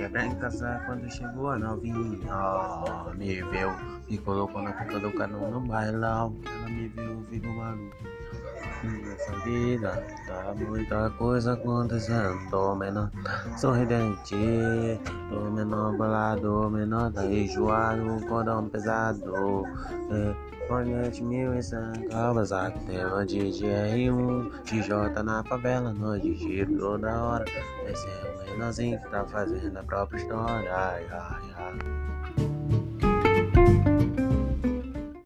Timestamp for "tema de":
22.86-23.38